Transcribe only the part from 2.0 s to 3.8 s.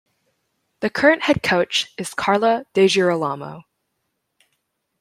Carla DeGirolamo.